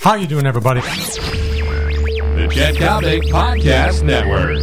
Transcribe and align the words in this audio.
How 0.00 0.14
you 0.14 0.26
doing, 0.26 0.46
everybody? 0.46 0.80
The 0.80 2.48
Chet 2.50 2.76
Coppock 2.76 3.22
Podcast 3.24 4.02
Network. 4.02 4.56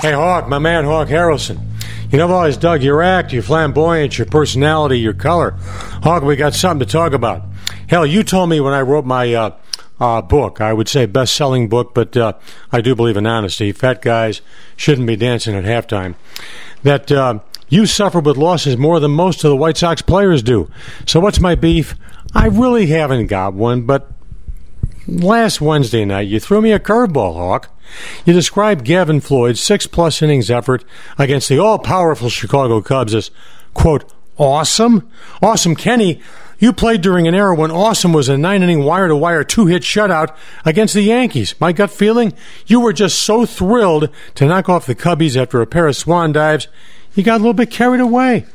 Hey, 0.00 0.10
Hawk, 0.10 0.48
my 0.48 0.58
man 0.58 0.84
Hawk 0.84 1.06
Harrelson. 1.06 1.60
You 2.10 2.18
know, 2.18 2.24
I've 2.24 2.30
always 2.32 2.56
dug 2.56 2.82
your 2.82 3.00
act, 3.00 3.32
your 3.32 3.44
flamboyance, 3.44 4.18
your 4.18 4.26
personality, 4.26 4.98
your 4.98 5.12
color. 5.12 5.52
Hawk, 6.02 6.24
we 6.24 6.34
got 6.34 6.52
something 6.52 6.84
to 6.84 6.92
talk 6.92 7.12
about. 7.12 7.44
Hell, 7.88 8.04
you 8.04 8.24
told 8.24 8.50
me 8.50 8.58
when 8.58 8.74
I 8.74 8.80
wrote 8.80 9.04
my 9.04 9.32
uh, 9.34 9.56
uh, 10.00 10.20
book, 10.20 10.60
I 10.60 10.72
would 10.72 10.88
say 10.88 11.06
best 11.06 11.36
selling 11.36 11.68
book, 11.68 11.94
but 11.94 12.16
uh, 12.16 12.32
I 12.72 12.80
do 12.80 12.96
believe 12.96 13.16
in 13.16 13.24
honesty. 13.24 13.70
Fat 13.70 14.02
guys 14.02 14.40
shouldn't 14.76 15.06
be 15.06 15.14
dancing 15.14 15.54
at 15.54 15.62
halftime. 15.62 16.16
That 16.82 17.12
uh, 17.12 17.38
you 17.72 17.86
suffer 17.86 18.20
with 18.20 18.36
losses 18.36 18.76
more 18.76 19.00
than 19.00 19.12
most 19.12 19.42
of 19.42 19.48
the 19.48 19.56
White 19.56 19.78
Sox 19.78 20.02
players 20.02 20.42
do. 20.42 20.70
So, 21.06 21.20
what's 21.20 21.40
my 21.40 21.54
beef? 21.54 21.94
I 22.34 22.48
really 22.48 22.88
haven't 22.88 23.28
got 23.28 23.54
one, 23.54 23.82
but 23.82 24.12
last 25.08 25.62
Wednesday 25.62 26.04
night 26.04 26.28
you 26.28 26.38
threw 26.38 26.60
me 26.60 26.72
a 26.72 26.78
curveball, 26.78 27.32
Hawk. 27.32 27.70
You 28.26 28.34
described 28.34 28.84
Gavin 28.84 29.22
Floyd's 29.22 29.62
six 29.62 29.86
plus 29.86 30.20
innings 30.20 30.50
effort 30.50 30.84
against 31.16 31.48
the 31.48 31.58
all 31.58 31.78
powerful 31.78 32.28
Chicago 32.28 32.82
Cubs 32.82 33.14
as, 33.14 33.30
quote, 33.72 34.04
awesome? 34.36 35.10
Awesome 35.40 35.74
Kenny, 35.74 36.20
you 36.58 36.74
played 36.74 37.00
during 37.00 37.26
an 37.26 37.34
era 37.34 37.54
when 37.54 37.70
awesome 37.70 38.12
was 38.12 38.28
a 38.28 38.36
nine 38.36 38.62
inning 38.62 38.84
wire 38.84 39.08
to 39.08 39.16
wire 39.16 39.44
two 39.44 39.64
hit 39.64 39.82
shutout 39.82 40.36
against 40.66 40.92
the 40.92 41.02
Yankees. 41.02 41.54
My 41.58 41.72
gut 41.72 41.90
feeling? 41.90 42.34
You 42.66 42.80
were 42.80 42.92
just 42.92 43.18
so 43.18 43.46
thrilled 43.46 44.10
to 44.34 44.46
knock 44.46 44.68
off 44.68 44.84
the 44.84 44.94
Cubbies 44.94 45.40
after 45.40 45.62
a 45.62 45.66
pair 45.66 45.86
of 45.86 45.96
swan 45.96 46.32
dives, 46.32 46.68
you 47.14 47.22
got 47.22 47.36
a 47.36 47.38
little 47.38 47.52
bit 47.54 47.70
carried 47.70 48.00
away. 48.00 48.46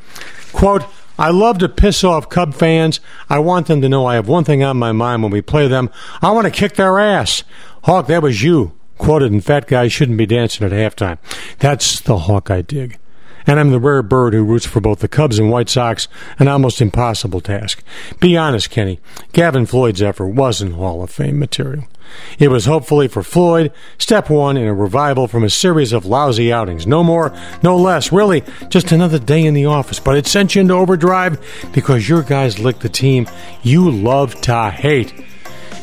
Quote, 0.54 0.84
I 1.20 1.32
love 1.32 1.58
to 1.60 1.70
piss 1.70 2.04
off 2.04 2.30
Cub 2.30 2.54
fans. 2.54 3.00
I 3.30 3.40
want 3.40 3.68
them 3.68 3.82
to 3.82 3.90
know 3.90 4.06
I 4.06 4.16
have 4.16 4.28
one 4.28 4.44
thing 4.44 4.64
on 4.64 4.78
my 4.78 4.92
mind 4.92 5.24
when 5.24 5.32
we 5.32 5.42
play 5.42 5.68
them. 5.68 5.90
I 6.22 6.32
want 6.32 6.46
to 6.46 6.52
kick 6.52 6.76
their 6.76 7.00
ass. 7.00 7.44
Hawk, 7.84 8.08
that 8.08 8.22
was 8.22 8.44
you. 8.44 8.74
Quoted 8.98 9.32
in 9.32 9.42
Fat 9.42 9.68
Guy 9.68 9.88
Shouldn't 9.88 10.18
Be 10.18 10.26
Dancing 10.26 10.66
at 10.66 10.72
Halftime. 10.72 11.18
That's 11.60 12.00
the 12.00 12.18
Hawk 12.20 12.50
I 12.52 12.62
dig. 12.62 12.98
And 13.48 13.60
I'm 13.60 13.72
the 13.72 13.80
rare 13.80 14.04
bird 14.04 14.34
who 14.34 14.44
roots 14.44 14.66
for 14.66 14.82
both 14.82 15.00
the 15.00 15.08
Cubs 15.08 15.40
and 15.40 15.50
White 15.50 15.70
Sox, 15.70 16.08
an 16.38 16.50
almost 16.50 16.82
impossible 16.82 17.40
task. 17.42 17.82
Be 18.20 18.36
honest, 18.36 18.70
Kenny. 18.70 19.00
Gavin 19.32 19.66
Floyd's 19.66 20.02
effort 20.02 20.28
wasn't 20.28 20.74
Hall 20.74 21.02
of 21.02 21.10
Fame 21.10 21.40
material. 21.40 21.86
It 22.40 22.50
was 22.50 22.66
hopefully 22.66 23.08
for 23.08 23.24
Floyd, 23.24 23.72
step 23.98 24.30
one 24.30 24.58
in 24.58 24.68
a 24.68 24.74
revival 24.74 25.28
from 25.28 25.44
a 25.44 25.50
series 25.50 25.94
of 25.94 26.06
lousy 26.06 26.52
outings. 26.54 26.88
No 26.88 27.04
more, 27.04 27.34
no 27.64 27.78
less. 27.78 28.12
Really, 28.12 28.44
just 28.70 28.92
another 28.92 29.20
day 29.20 29.46
in 29.46 29.54
the 29.54 29.66
office. 29.66 30.00
But 30.00 30.18
it 30.18 30.28
sent 30.28 30.56
you 30.56 30.62
into 30.62 30.74
overdrive 30.74 31.40
because 31.74 32.08
your 32.08 32.24
guys 32.24 32.60
licked 32.60 32.82
the 32.82 32.90
team 32.90 33.28
you 33.64 33.90
love 33.90 34.40
to 34.42 34.70
hate. 34.70 35.14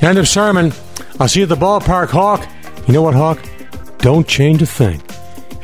End 0.01 0.19
of 0.19 0.29
sermon. 0.29 0.73
I'll 1.21 1.29
see 1.29 1.41
you 1.41 1.45
at 1.45 1.49
the 1.49 1.57
ballpark, 1.57 2.09
Hawk. 2.09 2.47
You 2.87 2.95
know 2.95 3.03
what, 3.03 3.15
Hawk? 3.15 3.43
Don't 3.99 4.27
change 4.27 4.61
a 4.61 4.67
thing. 4.67 5.01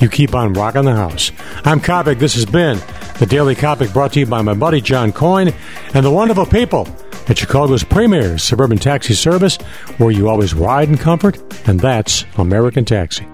You 0.00 0.08
keep 0.08 0.34
on 0.34 0.54
rocking 0.54 0.84
the 0.84 0.94
house. 0.94 1.30
I'm 1.64 1.78
Coppock. 1.78 2.18
This 2.18 2.34
has 2.34 2.46
been 2.46 2.80
the 3.18 3.26
Daily 3.26 3.54
Coppock 3.54 3.92
brought 3.92 4.14
to 4.14 4.20
you 4.20 4.26
by 4.26 4.40
my 4.40 4.54
buddy 4.54 4.80
John 4.80 5.12
Coyne 5.12 5.52
and 5.92 6.06
the 6.06 6.10
wonderful 6.10 6.46
people 6.46 6.88
at 7.28 7.36
Chicago's 7.36 7.84
premier 7.84 8.38
suburban 8.38 8.78
taxi 8.78 9.12
service 9.12 9.56
where 9.98 10.10
you 10.10 10.28
always 10.28 10.54
ride 10.54 10.88
in 10.88 10.96
comfort, 10.96 11.38
and 11.68 11.78
that's 11.78 12.24
American 12.38 12.84
Taxi. 12.84 13.26